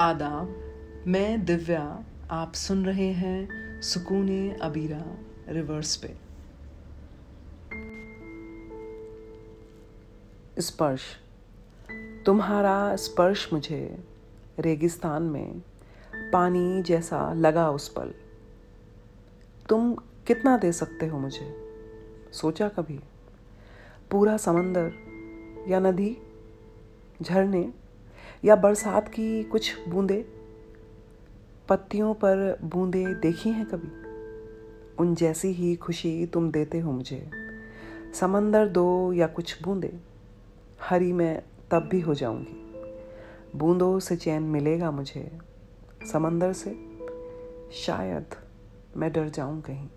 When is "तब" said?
41.70-41.88